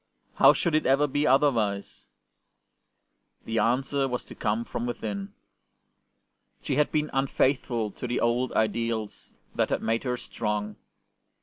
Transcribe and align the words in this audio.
How 0.33 0.51
should 0.51 0.73
it 0.73 0.87
ever 0.87 1.05
be 1.05 1.27
otherwise? 1.27 2.07
The 3.45 3.59
answer 3.59 4.07
was 4.07 4.25
to 4.25 4.33
come 4.33 4.65
from 4.65 4.87
within. 4.87 5.33
She 6.63 6.77
had 6.77 6.91
been 6.91 7.11
unfaithful 7.13 7.91
to 7.91 8.07
the 8.07 8.19
old 8.19 8.51
ideals 8.53 9.35
that 9.53 9.69
had 9.69 9.83
made 9.83 10.03
her 10.03 10.17
strong. 10.17 10.77